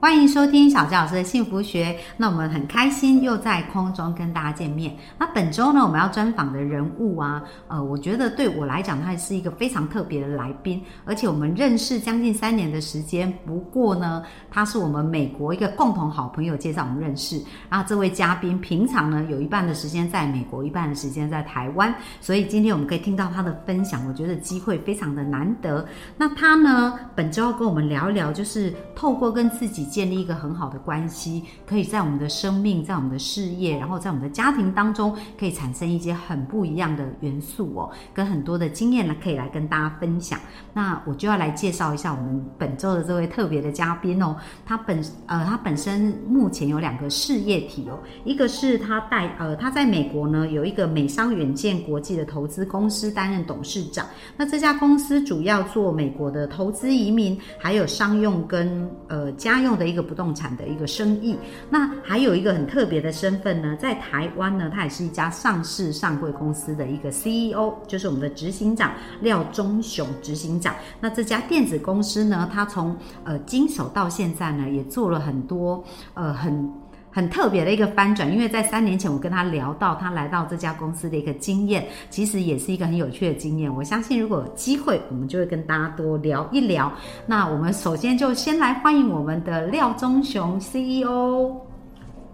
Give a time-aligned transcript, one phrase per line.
[0.00, 1.94] 欢迎收听小教老师的幸福学。
[2.16, 4.96] 那我们很开心又在空中跟大家见面。
[5.18, 13.30] 那本周呢，我们要专访的人物啊，呃，我觉得对我来讲，他是一个非常特别的来宾，而且我们认识将近三年的时间。
[13.44, 17.38] 不过呢，他是我们美国一个共同好朋友介绍我们认识。
[17.68, 25.86] 然后这位嘉宾平常呢，有一半的时间在美国，一半的时间在台湾，所以今天我们可以听到他的分享，我觉得机会非常的难得。
[26.16, 29.89] 那他呢，本周要跟我们聊一聊，就是透过跟自己。
[29.90, 40.38] 建立一个很好的关系，可以在我们的生命、在我们的事业，然后在我们的家庭当中，可以产生一些很不一样的元素哦，跟很多的经验呢，可以来跟大家分享。
[40.72, 44.36] 那我就要来介绍一下我们本周的这位特别的嘉宾哦。
[44.64, 54.06] 他本呃，他本身目前有两个事业体哦，一个是他带呃，他在美国呢有一个美商远见国际的投资公司担任董事长。
[54.36, 59.79] 那这家公司主要做美国的投资移民，还有商用跟呃家用。
[59.80, 61.34] 的一个不动产的一个生意，
[61.70, 68.92] 那还有一个很特别的身份呢，在台湾呢，他也是一家上市上柜公司的一个 CEO，就是我们的执行长
[69.22, 70.74] 廖忠雄执行长。
[71.00, 76.70] 那这家电子公司呢，他从呃经手到现在呢，也做了很多呃很。
[77.12, 83.74] 很特别的一个翻转，因为在三年前我跟他聊到他来到这家公司的一个经验，其实也是一个很有趣的经验。
[83.74, 86.92] 我相信如果有机会，我们就会跟大家多聊一聊。
[87.26, 91.56] 那我们首先就先来欢迎我们的廖忠雄 CEO。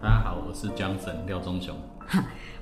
[0.02, 1.74] 大家好，我是 Johnson 廖忠雄。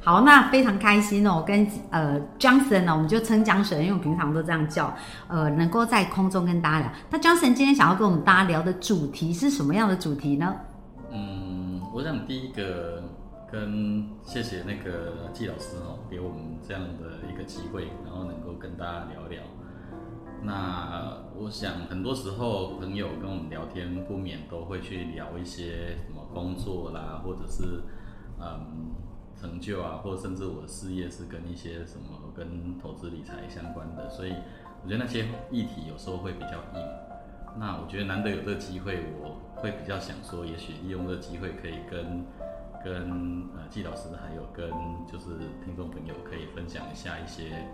[0.00, 4.94] 好，那非常开心哦，跟呃 Johnson 呢，我们就称江神，因为我平常都这样叫。
[5.28, 6.92] 呃，能够在空中跟大家聊。
[7.10, 10.54] 那 Johnson 今天想要跟我们大家聊的主题是什么样的主题呢？
[11.94, 13.00] 我想第一个
[13.48, 19.40] 跟谢谢那个季老师哦，给我们这样的一个机会，然后能够跟大家聊聊。
[20.42, 27.84] 那我想很多时候朋友跟我们聊天，不免都会去聊一些什么工作啦，或者是
[28.40, 28.90] 嗯
[29.40, 34.34] 成就啊，或甚至我的事业是跟一些什么跟投资理财相关的，所以
[34.82, 37.03] 我觉得那些议题有时候会比较硬。
[37.58, 42.24] 那我觉得难得有这个机会，我会比较想说，也许利用这个机会可以跟
[42.84, 44.68] 跟呃季老师，还有跟
[45.10, 47.66] 就是听众朋友，可以分享一下一些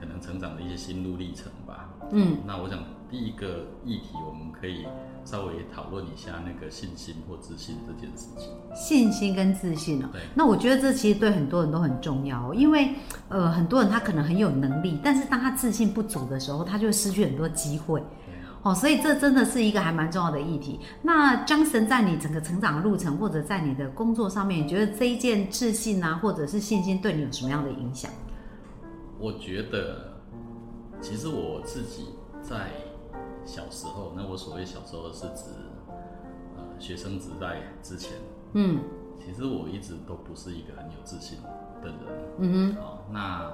[0.00, 1.88] 可能成长的一些心路历程吧。
[2.10, 4.84] 嗯，那我想第一个议题，我们可以
[5.24, 8.50] 稍微讨论一下那个信心或自信这件事情。
[8.74, 10.20] 信心跟自信哦，对。
[10.34, 12.90] 那我觉得这其实对很多人都很重要，因为
[13.28, 18.02] 呃很多人他可能很有能力，但是当他自信不足的时候，他就失去很多机会。
[18.64, 20.78] 哦，所以这真的是一个还蛮重要的议题。
[21.02, 28.08] 那江神在你整个成长的路程，或者在你的工作上面，你觉得这一件自信啊，或者是信心，对你有什么样的影响？
[29.18, 30.12] 我觉得，
[31.00, 32.70] 其实我自己在
[33.44, 35.50] 小时候，那我所谓小时候是指
[36.56, 38.12] 呃学生时代之前，
[38.52, 38.78] 嗯，
[39.18, 41.38] 其实我一直都不是一个很有自信
[41.82, 41.96] 的人。
[42.38, 43.52] 嗯哼，好，那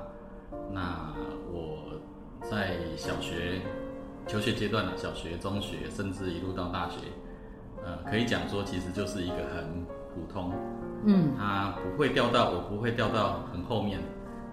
[0.71, 1.15] 那
[1.51, 1.99] 我
[2.43, 3.63] 在小学。
[4.29, 6.99] 求学阶段的小学、中学，甚至一路到大学，
[7.83, 10.53] 呃，可以讲说，其实就是一个很普通，
[11.07, 13.99] 嗯，他不会掉到，我不会掉到很后面，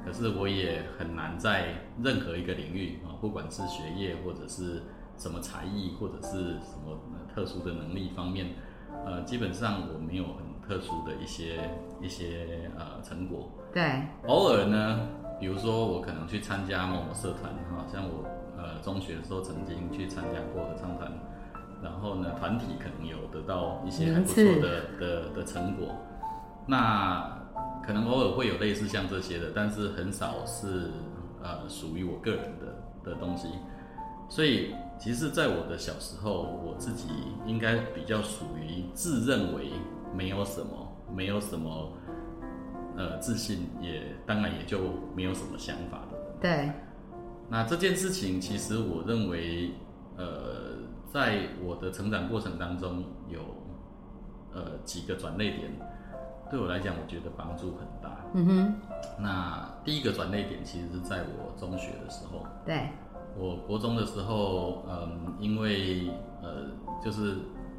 [0.06, 4.82] 可是我也很难在任何一个领域啊，不管是学业或者是
[5.18, 6.98] 什么才艺或者是什么
[7.34, 8.56] 特殊的能力方面，
[9.06, 11.70] 呃，基本上我没有很特殊的一些
[12.02, 15.02] 一些呃成果，对，偶尔呢，
[15.38, 18.26] 比如说我可能去参加某某社团，哈，像我。
[18.66, 21.12] 呃，中学的时候曾经去参加过合唱团，
[21.84, 25.96] 然后呢，团体可能有得到一些还不错的的的成果。
[26.66, 27.46] 那
[27.86, 30.90] 可能偶尔会有类似像这些的，但是很少是
[31.44, 33.50] 呃属于我个人的的东西。
[34.28, 37.10] 所以，其实，在我的小时候，我自己
[37.46, 39.70] 应该比较属于自认为
[40.16, 41.94] 没有什么，没有什么
[42.98, 44.80] 呃自信，也当然也就
[45.16, 46.18] 没有什么想法的。
[46.42, 46.72] 对。
[47.50, 49.72] 那这件事情，其实我认为，
[50.18, 50.78] 呃，
[51.12, 53.40] 在我的成长过程当中，有
[54.54, 55.72] 呃几个转捩点，
[56.50, 58.26] 对我来讲，我觉得帮助很大。
[58.34, 58.76] 嗯哼。
[59.20, 62.46] 那第一个转捩点，其实是在我中学的时候。
[62.66, 62.90] 对。
[63.38, 66.10] 我国中的时候，嗯，因为
[66.42, 66.68] 呃，
[67.04, 67.36] 就是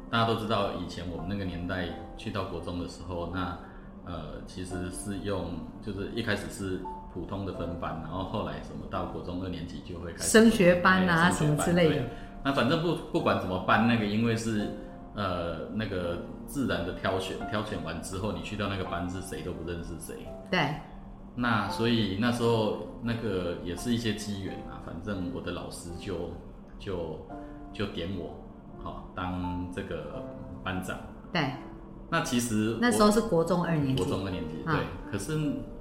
[0.09, 3.57] 大家都知道，以前我们那个年代去到国中的时候，那
[4.05, 5.49] 呃，其实是用，
[5.81, 6.79] 就是一开始是
[7.13, 12.05] 普通的分班，然后后来什么到国中二年级就会开始升学班啊什么之类的。
[12.43, 14.69] 那反正不不管怎么办，那个因为是
[15.15, 20.75] 呃那个自然的挑选，挑选完之后你去到那个班是谁都不认识谁，对，
[21.35, 26.31] 那所以那时候那个也是一些机缘啊，反正我的老师就
[26.79, 27.27] 就
[27.73, 28.35] 就点我，
[28.83, 30.23] 好、当这个
[30.63, 30.97] 班长。
[31.33, 31.51] 对，
[32.09, 34.03] 那其实那时候是国中二年级。
[34.03, 34.73] 国，中二年级，啊。
[34.73, 35.11] 对。
[35.11, 35.37] 可是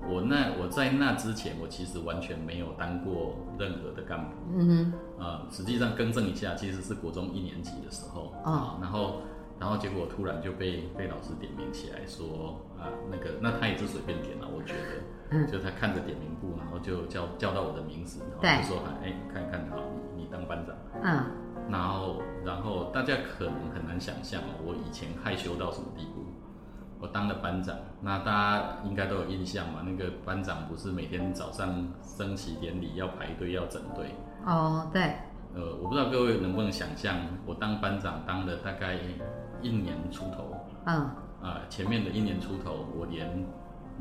[0.08, 4.31] 我那我在那之前，我其实完全没有当过任何的干部。
[4.56, 9.23] 嗯呃，实际上更正一下，其实是国中一年级的时候哦啊，然后
[9.58, 19.79] 然后结果突然就被被老师点名起来说啊，那个那他也是随便点了，我觉得，嗯就他看着点名簿，然后就叫叫到我的名字，然后就说哎，看看好，
[20.14, 20.76] 你你当班长。
[20.93, 21.25] 哼，嗯，
[21.70, 26.25] 然后，然后大家可能很难想象哦，我以前害羞到什么地步。
[27.06, 29.81] 我当了班长，那大家应该都有印象嘛？
[29.87, 34.12] 那个班长不是每天早上升旗典礼要排队要整队？
[34.44, 35.14] 哦，对，
[35.55, 37.17] 呃，我不知道各位能不能想象，
[37.47, 38.99] 我当班长当了大概
[39.62, 40.56] 一年出头，
[40.87, 41.08] 嗯，
[41.41, 43.31] 啊、前面的一年出头，我连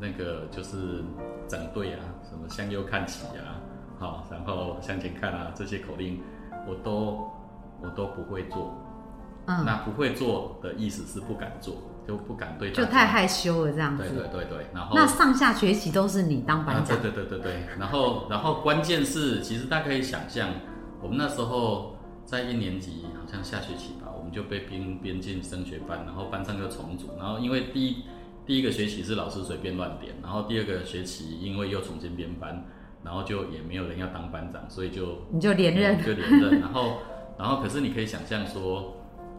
[0.00, 1.04] 那个就是
[1.46, 3.60] 整队啊，什么向右看齐啊，
[4.00, 6.20] 好，然后向前看啊，这些口令
[6.66, 7.30] 我都
[7.80, 8.74] 我都不会做。
[9.46, 11.76] 嗯，那不会做的意思是不敢做，
[12.06, 14.14] 就不敢对大家就太害羞了这样对子。
[14.14, 20.50] 对对对，然后那上下学期都是你当班啊，长对，对对对对，然后然后关键是，其实大家可以想象，
[21.00, 28.02] 我们那时候在一年级，好像下学期吧，我们就被编编进升学班，然后班上就重组，然后因为第一
[28.44, 32.64] 第一个学期是老师随便乱点，然后第二个学期因为又重新编班，
[33.04, 36.04] 然后就也没有人要当班长，所以就你就连任。
[36.04, 36.98] 就连任，然后
[37.38, 38.96] 然后可是你可以想象说。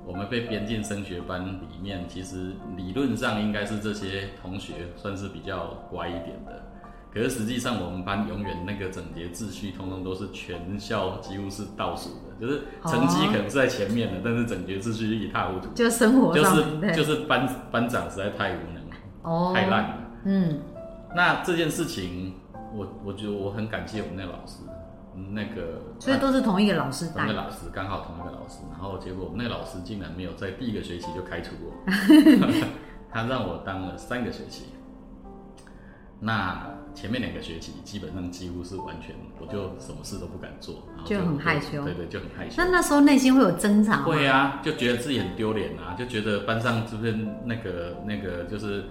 [0.07, 6.63] 我们被编进升学班里面，其实理论上应该是这些同学算是比较乖一点的，
[7.13, 18.83] 可是实际上我们班永远那个整洁秩序，通通都是全校几乎是倒数的，就是成绩可能是在前面的，但是整洁秩序一塌糊涂，就生活就是上就是班班长实在太无能，
[19.23, 19.97] 哦，太烂了。
[20.23, 20.61] 嗯，
[21.13, 22.33] 那这件事情，
[22.73, 24.73] 我我觉得我很感谢我们那个老师，嗯
[25.31, 27.33] 那个所以都是同一个老师带同一个。
[27.33, 31.71] 老师，刚好同一个老师，然后结果我们那个老师竟然没有在第一个学期就开除我，
[33.11, 34.65] 他让我当了三个学期。
[36.19, 42.55] 那前面两个学期基本上几乎是完全，我就什么事都不敢做，就很害羞对对，就很害羞。
[42.57, 44.05] 那那时候内心会有挣扎吗？
[44.05, 47.15] 会啊，就觉得自己很丢脸啊，就觉得班上是不是
[47.45, 48.85] 那个那个就是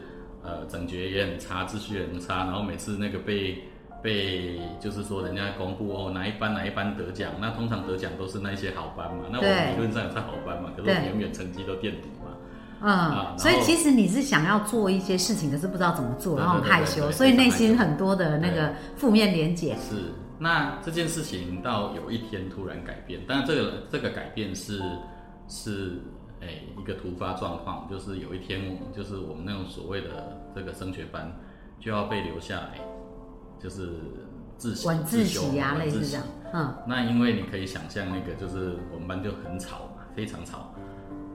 [0.44, 3.64] 呃整洁也很差，秩序也很差，然后每次那个被
[4.06, 12.31] 被就是说人家公布哦哪一班哪一班得奖，那通常得奖都是那一些好班嘛，那我们理论上也是好班嘛，可是我们永远成绩都垫底嘛，
[12.82, 19.75] 嗯，啊所以其实你是想要做一些事情，可是不知道怎么做，然后很害羞，所以内心很多的那个负面连结。
[19.75, 20.12] 是。
[20.38, 24.81] 那这件事情到有一天突然改变，但这个这个改变是
[25.49, 25.99] 是
[26.41, 31.32] 诶、一个突发状况，就是有一天就是我们那种所谓的这个升学班
[31.81, 32.79] 就要被留下来，
[33.58, 33.91] 就是
[34.56, 36.25] 自习晚自习啊，类似这样。
[36.53, 40.73] 嗯，那因为你可以想象，那个就是我们班就很吵嘛，非常吵。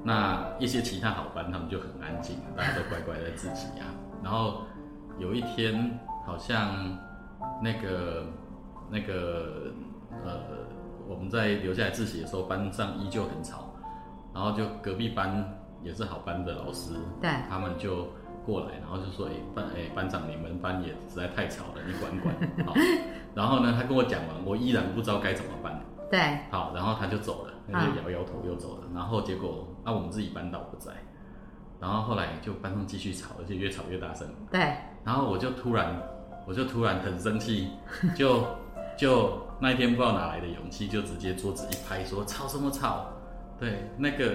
[0.04, 3.86] 那一些其他好班他们就很安静，大家都乖乖在自习啊。
[4.24, 4.64] 然后
[5.20, 6.98] 有一天，好像
[7.62, 8.26] 那个
[8.90, 9.72] 那个
[10.26, 10.40] 呃，
[11.08, 13.68] 我们在留下来自习的时候，班上依旧很吵。
[14.34, 15.46] 然后就隔壁班
[15.84, 18.08] 也是好班的老师，对他们就
[18.46, 22.36] 过来，然后就说：“哎、班哎、班长，你们班也实在太吵了，你管管。
[22.66, 22.74] ”好，
[23.36, 25.80] 然后呢，他跟我讲完，我依然不知道该怎么办。
[26.10, 28.88] 对，好，然后他就走了，他就摇摇头又走了。
[28.94, 30.92] 然后结果，那、我们自己班导不在，
[31.80, 34.28] 然后后来就班上继续吵，而且越吵越大声。
[34.52, 34.60] 对，
[35.06, 35.96] 然后我就突然，
[36.46, 37.70] 我就突然很生气，
[38.16, 38.44] 就
[38.98, 43.06] 就那一天不知道哪来的勇气，就直接桌子一拍说：“吵什么吵？
[43.60, 44.34] 对，那个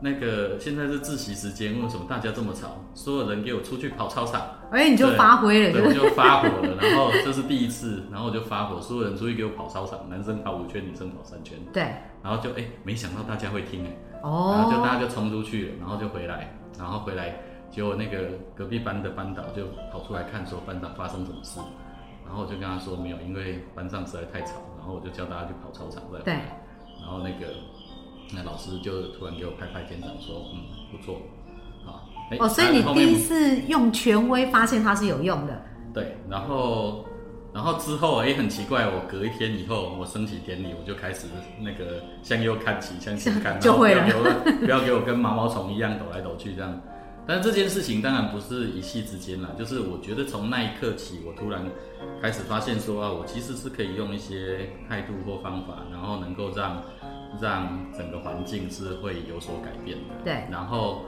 [0.00, 2.82] 那个现在是自习时间，为什么大家这么吵？
[2.94, 4.42] 所有人给我出去跑操场！”
[4.72, 6.00] 而且你就发挥了，对，就是。
[6.00, 11.82] 我就发火了，然后这是第一次，然后我就发火，所有人出去给我跑操场，男生跑五圈，女生跑三圈，对，
[12.22, 13.90] 然后就哎、没想到大家会听哎、
[14.22, 14.54] 哦。
[14.54, 17.34] 然后就大哦，家就冲出去了，然后就回来，然后回来，
[17.70, 21.60] 结果那个隔壁班的班导就跑出来看说班长发生什么事，
[22.24, 26.34] 然后我就跟他说没有，因为班上实在太吵，然后我就叫大家去跑操场再回对。
[26.34, 26.62] 来，
[27.00, 27.52] 然后那个
[28.34, 30.60] 那老师就突然给我拍拍肩膀说嗯
[30.90, 31.20] 不错，
[31.86, 37.04] 啊，哎哦，所以你第一次用权威发现它是有用的，对，然后
[37.52, 41.26] 然后之后也很奇怪，我隔一天以后，我升旗典礼我就开始
[41.60, 46.80] 那个向右看齐，向前看， 就会了不要给我不要给我跟毛毛虫一样抖来抖去这样。
[47.26, 51.64] 但是这件事情当然不是一夕之间啦，就是我觉得从那一刻起，我突然
[52.20, 56.82] 开始发现说啊，我其实是可以用一些态度或方法，然后能够让
[57.40, 60.14] 让整个环境是会有所改变的。
[60.24, 61.02] 对，然后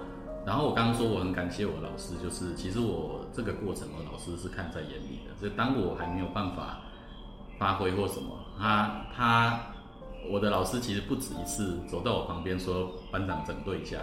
[0.44, 6.80] 然后我刚刚说我很感谢我老师，就是其实我这个过程我老师是看在眼里的，所以当我还没有办法
[7.58, 9.60] 发挥或什么，他他
[10.30, 13.96] 我的老师其实不止一次走到我旁边说班长整顿一下。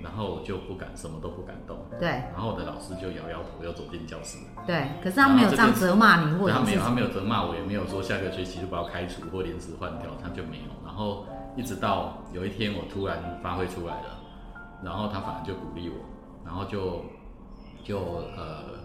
[0.00, 1.76] 然后我就不敢，什么都不敢动。
[1.98, 2.08] 对。
[2.08, 4.38] 然后我的老师就摇摇头，又走进教室。
[4.64, 4.90] 对。
[5.02, 10.70] 可是他没有这样责骂你，或者他没有，他没有责骂我，也没有说下个学期就把我开除或临时换掉，他就没有。
[10.86, 11.26] 然后
[11.58, 14.20] 一直到有一天我突然发挥出来了，
[14.84, 15.96] 然后他反而就鼓励我，
[16.46, 17.04] 然后就
[17.82, 17.98] 就
[18.36, 18.78] 呃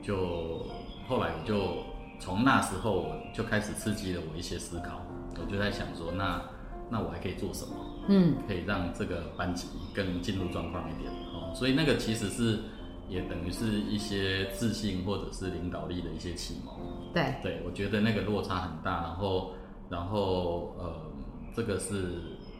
[0.00, 0.64] 就
[1.08, 1.82] 后来我就
[2.20, 5.00] 从那时候我就开始刺激了我一些思考，
[5.36, 6.40] 我就在想说，那
[6.88, 7.74] 那我还可以做什么？
[8.06, 12.60] 嗯，可以让这个班级更进入状况一点哦，所以那个其实是
[13.08, 17.12] 也等于是一些自信或者是领导力的一些启蒙。
[17.12, 19.50] 对，对我觉得那个落差很大，然后
[19.88, 21.11] 然后呃，
[21.54, 21.94] 这个是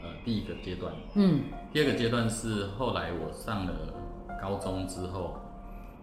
[0.03, 0.93] 呃第一个阶段。
[1.15, 3.73] 嗯，第二个阶段是后来我上了
[4.41, 5.37] 高中之后，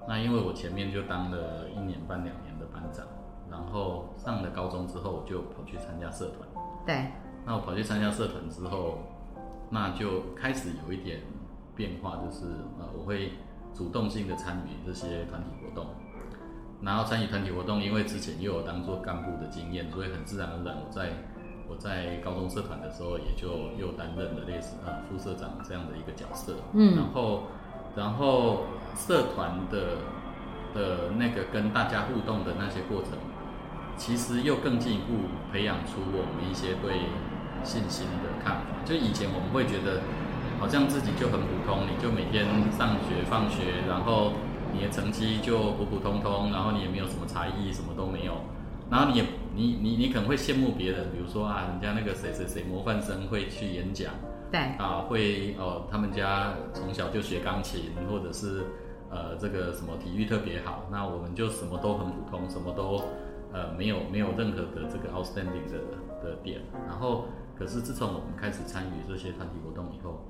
[0.08, 3.06] 那因为我前面就当了一年半两年的班长，
[3.50, 6.48] 然后上了高中之后我就跑去参加社团。
[6.86, 7.12] 对，
[7.46, 9.00] 那我跑去参加社团之后。
[9.72, 11.22] 那就开始有一点
[11.76, 12.46] 变化，就是
[12.80, 13.34] 呃，我会
[13.72, 15.86] 主动性的参与这些团体活动，
[16.82, 21.12] 然后参与团体活动，因为之前又有当做干部的经验，所以很自然而然，我在
[21.70, 23.48] 我在高中社团的时候，也就
[23.78, 26.56] 又担任了类似呃副社长这样的一个角色。
[26.74, 27.44] 嗯，然后
[27.96, 28.64] 然后
[28.96, 29.98] 社团的
[30.74, 33.12] 的那个跟大家互动的那些过程，
[33.96, 37.08] 其实又更进一步培养出我们一些对。
[37.62, 40.00] 信心的看法，就以前我们会觉得，
[40.62, 44.32] 好像自己就很普通，你就每天上学放学，然后
[44.72, 48.32] 你的成绩就普普通通，然后你也没有什么才艺，什么都没有，
[48.90, 49.26] 然后你也
[49.56, 54.14] 你你你可能会羡慕别人，比如说啊，人家那个谁谁谁模范生会去演讲，
[54.52, 58.66] 对，啊会哦，他们家从小就学钢琴，或者是
[59.10, 63.02] 呃这个什么体育特别好，那我们就什么都很普通，什么都
[63.52, 65.80] 呃没有没有任何的这个 outstanding 的
[66.24, 67.26] 的点，然后。
[67.60, 70.24] 可是自从我们开始参与这些团体活动以后，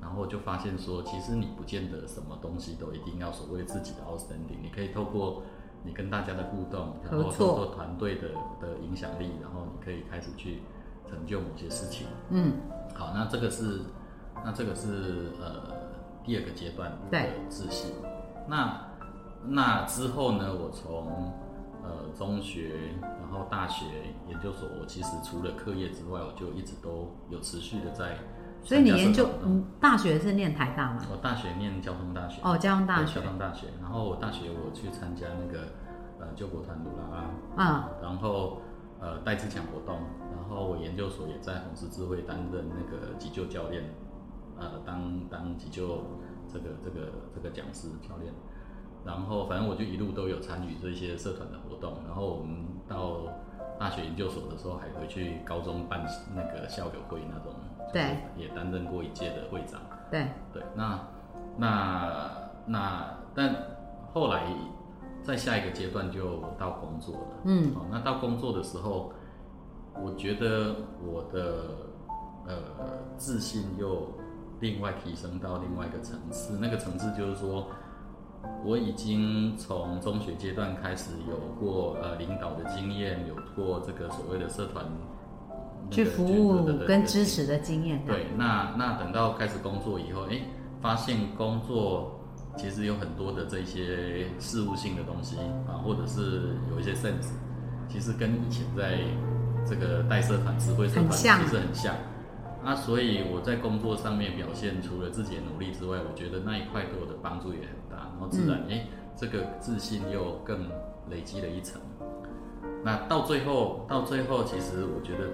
[0.00, 5.44] 然后就发现说，其实你不见得什么东西都一定要所谓自己的 outstanding，你可以透过
[5.84, 8.28] 你跟大家的互动，然后做做团队的
[8.60, 10.62] 的影响力，然后你可以开始去
[11.08, 12.06] 成就某些事情。
[12.30, 12.54] 嗯，
[12.94, 13.80] 好，那这个是
[14.44, 15.74] 那这个是呃
[16.24, 17.94] 第二个阶段的自信。
[18.48, 18.86] 那
[19.44, 21.32] 那之后呢，我从
[21.82, 23.84] 呃，中学，然后大学、
[24.28, 28.16] 研究所，我其实除了课业之外，我就一直都有持续的在。
[28.64, 31.02] 所以你研究，嗯，大学是念台大吗？
[31.10, 32.40] 我大学念交通大学。
[32.42, 33.20] 哦，交通大学。
[33.20, 33.66] 交通大学。
[33.80, 35.66] 然后我大学我去参加那个
[36.20, 38.62] 呃救国团鲁拉啊，然后
[39.00, 39.96] 呃带自强活动，
[40.36, 43.82] 然后我研究所也在红十字会担任那个急救教练，
[44.58, 46.04] 呃，当当急救
[46.52, 48.32] 这个这个这个讲师教练。
[49.04, 51.94] 然后，反正我就一路都有参与这些社团的活动。
[52.06, 53.22] 然后我们到
[53.76, 57.52] 大学研究所的时候，还回去高中办那个校友会那种，
[57.92, 59.80] 对，也担任过一届的会长。
[60.10, 61.00] 对对，那
[61.56, 62.30] 那
[62.66, 63.54] 那，但
[64.12, 64.44] 后来
[65.22, 67.26] 在下一个阶段就到工作了。
[67.44, 69.12] 嗯，哦，那到工作的时候，
[69.94, 71.76] 我觉得我的
[72.46, 72.54] 呃
[73.16, 74.08] 自信又
[74.60, 76.58] 另外提升到另外一个层次。
[76.60, 77.66] 那个层次就是说。
[78.64, 84.84] 我已经从中学阶段开始有过呃领导的经验，有过这个所谓的社团
[85.92, 88.04] 去服务跟支持的经验。
[88.06, 90.40] 对，那那等到开始工作以后，哎，
[90.80, 92.20] 发现工作
[92.56, 95.36] 其实有很多的这些事务性的东西
[95.68, 97.30] 啊，或者是有一些 sense，
[97.88, 98.98] 其实跟以前在
[99.66, 101.94] 这个带社团、指挥社团其实很像。
[102.64, 107.96] 那所以我在工作上面表现，除了自己的努力之外，我觉得那一块对我的帮助也很大。
[108.12, 110.68] 然后自然，哎，这个自信又更
[111.10, 111.80] 累积了一层。
[112.84, 115.28] 那到最后，到最后，其实我觉得，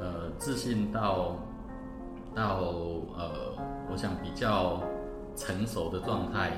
[0.00, 1.36] 呃，自信到
[2.34, 2.60] 到
[3.16, 3.54] 呃，
[3.90, 4.82] 我想比较
[5.34, 6.52] 成熟的状态，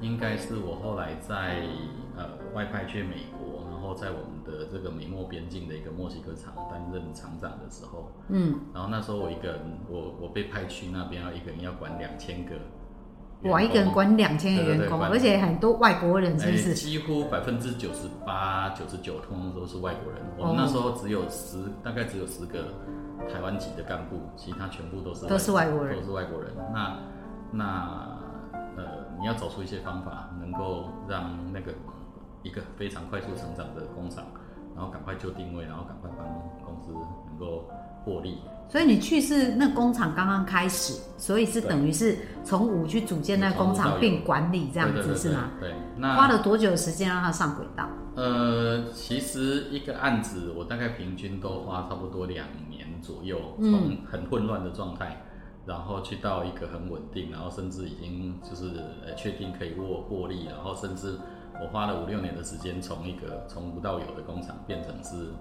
[0.00, 1.66] 应该是我后来在
[2.16, 4.38] 呃外派去美国，然后在我们。
[4.48, 12.52] 的这个美墨边境的一个墨西哥厂担任厂长的时候，嗯，然后那时候我一个人，我我被派去那边，要一个人要管两千个，
[13.42, 16.74] 我一个人管两千个员工，而且很多外国人，真是？
[16.74, 20.20] 几乎百分之九十八、九十九通通都是外国人。
[20.36, 22.64] 我们那时候只有十，大概只有十个
[23.32, 26.52] 台湾籍的干部，其他全部都是都是外国人，都是外国人。
[26.72, 26.98] 那
[27.52, 28.18] 那
[28.76, 28.84] 呃，
[29.20, 31.72] 你要找出一些方法，能够让那个
[32.42, 34.24] 一个非常快速成长的工厂，
[34.74, 36.26] 然后赶快就定位，然后赶快帮
[36.64, 36.92] 公司
[37.28, 37.68] 能够
[38.08, 38.38] 获利。
[38.70, 45.48] 所以你去是那工厂刚刚开始，所以是等于是从五去组建那工厂并管理这样子是吗？
[45.58, 47.88] 对，那花了多久的时间让它上轨道？
[48.14, 55.16] 呃，其实一个案子我大概平均都花差不多两年左右，从很混乱的状态，
[55.64, 58.66] 然后去到一个很稳定，然后甚至已经就是
[59.06, 61.16] 呃确定可以获获利，然后甚至
[61.58, 65.32] 我花了五六年的时间，从一个从无到有的工厂变成是。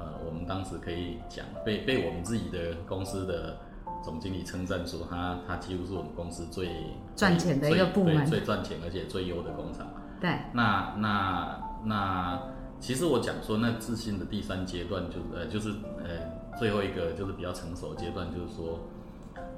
[0.00, 3.58] 呃，我们当时可以讲被被我们自己的公司的
[4.02, 6.70] 总经理称赞说，他他几乎是我们公司最
[7.14, 9.86] 赚钱的一个部门，最赚钱而且最优的工厂。
[10.18, 12.42] 对，那那那，
[12.78, 15.70] 其实我讲说，那自信的第三阶段就呃就是
[16.02, 18.80] 呃最后一个就是比较成熟阶段，就是说，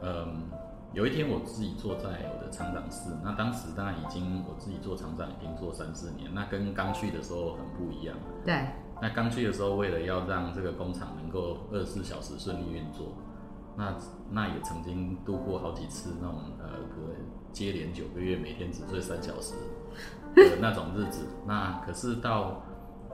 [0.03, 0.51] 嗯，
[0.93, 8.17] 有一天我自己坐在我的厂长室，那当时当然已经我自己做厂长已经做三四年，那跟刚去的时候很不一样。
[8.45, 8.67] 对。
[9.03, 13.09] 那刚去的时候，为了要让这个工厂能够二十四小时顺利运作，
[13.77, 13.97] 那
[14.31, 17.17] 那也曾经度过好几次那种呃，可能
[17.53, 19.55] 接连九个月每天只睡三小时
[20.37, 21.27] 的 那种日子。
[21.49, 22.63] 那可是到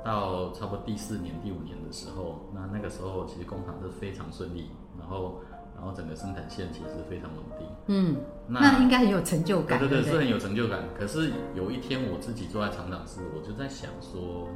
[0.05, 5.41] 到差不多第四年、第五年的时候，那那个时候其实工厂是非常顺利，然后
[5.75, 7.67] 然后整个生产线其实非常稳定。
[7.87, 8.17] 嗯，
[8.47, 9.79] 那应该很有成就感。
[9.79, 10.81] 对对对，是很有成就感。
[10.95, 14.49] 可是有一天我自己坐在厂长室，我就在想说。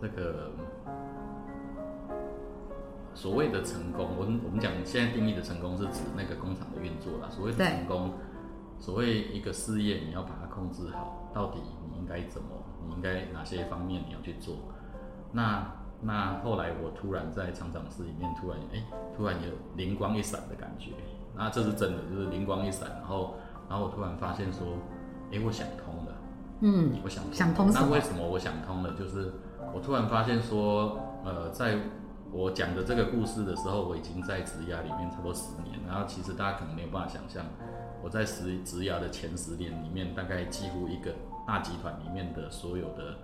[0.00, 0.50] 这个
[3.14, 7.28] 所谓的成功，我们我们讲现在定义的成功是指那个工厂的运作啦。
[7.28, 8.12] 所谓的成功，
[8.78, 11.58] 所谓一个事业，你要把它控制好，到底
[11.90, 12.48] 你应该怎么，
[12.86, 14.56] 你应该哪些方面你要去做？
[15.32, 18.82] 那那后来我突然在厂长室里面，突然哎，
[19.14, 20.92] 突然有灵光一闪的感觉。
[21.36, 23.34] 那这是真的，就是灵光一闪，然后
[23.68, 24.66] 然后我突然发现说，
[25.30, 26.16] 哎，我想通了。
[26.62, 28.92] 嗯，我想想通那为什么我想通了？
[28.94, 29.32] 就是
[29.72, 31.78] 我突然发现说，呃，在
[32.32, 35.78] 我讲的这个故事的时候，我已经在职涯里面差不多十年。
[35.86, 37.44] 然后其实大家可能没有办法想象，
[38.02, 41.12] 我在职职涯的前十年里面，大概几乎一个
[41.46, 43.18] 大集团里面的所有的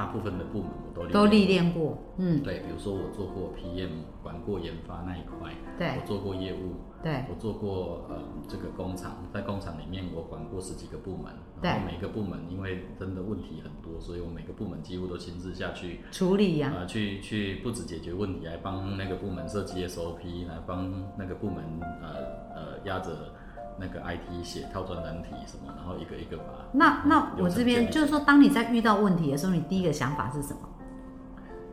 [0.00, 1.98] 大部分的部门，我都都历练过。
[2.16, 3.90] 嗯，对，比如说我做过 PM，
[4.22, 6.72] 管过研发那一块，对，我做过业务。
[7.02, 8.16] 对，我做过呃
[8.48, 11.32] 这个工厂，在工厂里面我管过十几个部门，
[11.62, 21.64] 然后每个部门因为真的问题很多，所以我每个部门几乎都亲自下去处理呀，呃去去不止解决问题，还帮那个部门设计 SOP，来帮那个部门
[22.02, 22.08] 呃
[22.54, 23.32] 呃压着
[23.80, 26.44] 那个 IT 写套装难题什么，然后一个一个把。
[26.72, 30.60] 那那我这边就是说，当你在遇到问题的时候，你第一个想法是什么？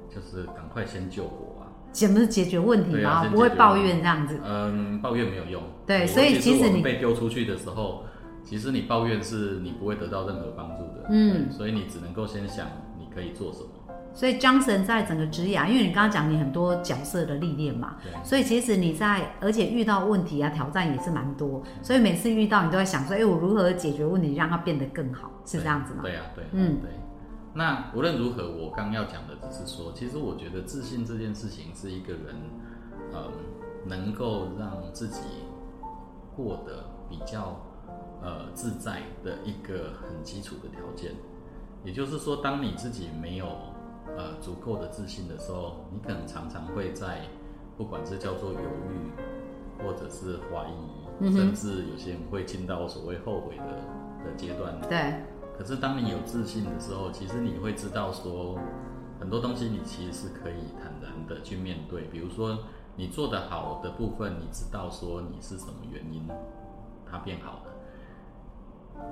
[0.10, 1.56] 就是赶快先救我。
[1.92, 3.26] 怎么解决问题吗？
[3.30, 4.40] 不会抱怨这样子。
[4.46, 5.64] 嗯，抱怨没有用。
[5.86, 8.04] 对，所以其实你被丢出去的时候，
[8.44, 11.08] 其实你抱怨是你不会得到任何帮助的。
[11.10, 12.68] 嗯，所以你只能够先想
[13.00, 13.70] 你可以做什么。
[14.18, 18.12] 所以江神在整个职涯，因为你刚刚讲你很多角色的历练嘛，对。
[18.24, 26.00] 所以其实你在，而且遇到问题啊挑战也是蛮多，所以每次遇到你都在想说，哎，我如何解决问题，让它变得更好，是这样子吗？
[26.02, 26.90] 对啊，对，嗯，对。
[27.54, 32.36] 那无论如何，我刚要讲的只是说，其实我觉得自信这件事情是一个人，
[33.14, 33.32] 嗯，
[33.86, 35.22] 能够让自己
[36.36, 37.60] 过得比较
[38.24, 41.12] 呃自在的一个很基础的条件。
[41.84, 43.46] 也就是说，当你自己没有
[44.18, 47.22] 呃足够的自信的时候，你可能常常会在
[47.78, 54.82] 不管是叫做犹豫，或者是怀疑，甚至有些人会进到所谓后悔的的阶段。
[54.90, 55.22] 对。
[55.58, 58.60] 可是当你有自信的时候，其实你会知道说，
[59.20, 62.04] 很多东西你其实是可以坦然的去面对。
[62.12, 62.60] 比如说
[62.96, 66.28] 你做的好的部分，你知道说你是什么原因
[67.10, 67.72] 它变好的。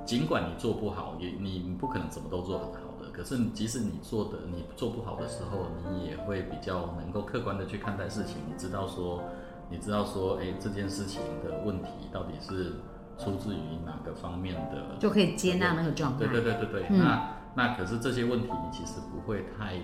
[0.06, 2.85] 尽管你做不好，也你不可能什么都做很好的。
[3.16, 8.38] 可是即使你做的你做不好的时候，你也会比较能够客观的去看待事情。
[8.48, 9.24] 你知道说，
[9.70, 12.74] 你知道说，哎，这件事情的问题到底是。
[13.18, 16.20] 出自于哪个方面的，就可以接纳那个状态。
[16.20, 19.80] 对对对对对，那那可是这些问题，你其实不会太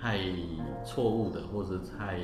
[0.00, 0.20] 太
[0.84, 2.18] 错误的，或者太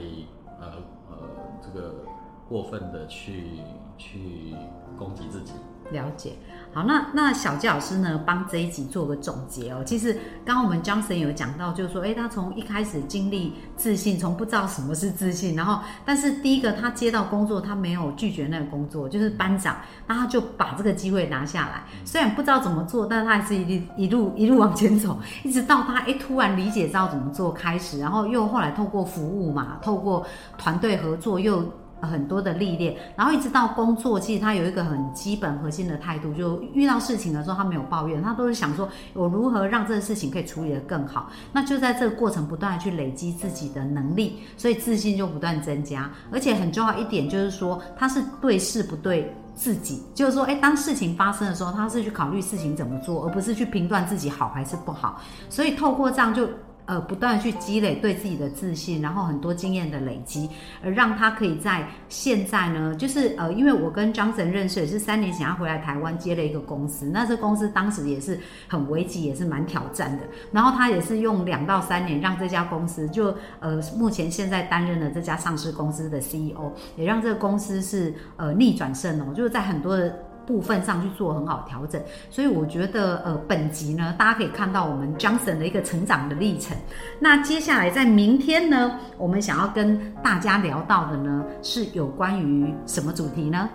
[0.61, 0.75] 呃
[1.11, 1.17] 呃
[1.61, 2.05] 这个
[2.49, 3.59] 过分的去
[3.99, 4.55] 去
[4.97, 5.53] 攻击自己。
[5.91, 6.33] 了解，
[6.73, 9.83] 好，那那小纪老师呢，帮这一集做个总结哦。
[9.85, 10.13] 其实
[10.45, 19.77] 刚刚我们 Johnson 有讲到，就是说，哎，他从一开始经历自信，从不知道什么是自信，然后，但是第一个他接到工作，他没有拒绝那个工作，就是班长，
[20.07, 21.83] 那他就把这个机会拿下来。
[22.05, 30.25] 虽然不知道怎么做，但他还是一一路一路往前走，一直到他哎突然理解知道怎么做开始，然后又后来透过服务嘛，透过
[30.57, 31.65] 团队合作又。
[32.03, 41.31] 很多的历练，然后一直到工作，其实他有一个很基本核心的态度，就遇到事情的时候他没有抱怨，他都是想说我如何让这个事情可以处理得更好。
[41.53, 46.11] 那就在这个过程不断的去累积自己的能力，所以自信就不断增加。
[46.31, 49.35] 而且很重要一点就是说，他是对事不对。
[49.53, 55.21] 自己就是说，哎，当事情发生的时候，他是去考虑事情怎么做，而不是去评断自己好还是不好。
[55.51, 56.49] 所以透过这样就。
[56.91, 60.51] 呃，不断去积累对自己的自信，然后很多经验的累积，
[60.83, 70.25] 而让他可以在现在呢，就是呃，因为我跟张神认识也是三年前，他回来台湾接了一个公司，那这公司当时也是很危急，也是蛮挑战的。
[70.51, 80.13] 然后他也是用两到三年，让这家公司就呃，目前现在担任了这家上市公司的 CEO，也让这个公司是呃逆转胜哦，就是在很多的。
[80.51, 86.77] 部分上去做很好调整，所以我觉得呃，本集呢，大家可以看到我们 Johnson 的一个成长的历程。
[87.21, 93.71] 那接下来在明天呢，我们想要跟大家聊到的呢，是有关于什么主题呢？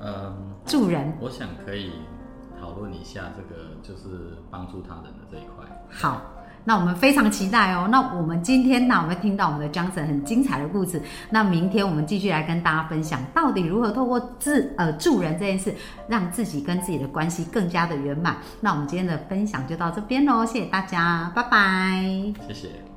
[0.00, 0.36] 嗯，
[0.66, 1.16] 助人。
[1.20, 1.92] 我想可以
[2.60, 5.64] 讨论一下这个，就是帮助他人的这一块。
[5.88, 6.20] 好。
[6.64, 7.88] 那我们非常期待哦。
[7.90, 11.00] 那我们今天呢，我们听到我们的江神很精彩的故事。
[11.30, 15.74] 那明天我们继续来跟大家分享，到底如何透过自呃助人这件事，
[16.08, 18.36] 让自己跟自己的关系更加的圆满。
[18.60, 22.02] 那我们今天的分享就到这边喽，谢谢大家，拜拜。
[22.46, 22.91] 谢谢。